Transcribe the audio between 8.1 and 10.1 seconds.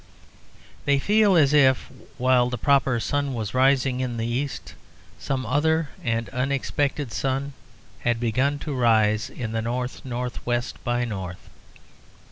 begun to rise in the north